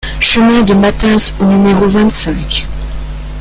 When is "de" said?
0.63-0.73